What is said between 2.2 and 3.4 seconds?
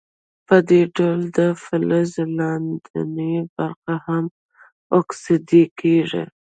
لاندینۍ